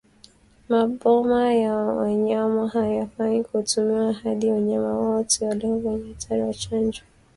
[0.69, 7.03] Maboma ya wanyama hayafai kutumiwa hadi wanyama wote walio kwenye hatari wachanjwe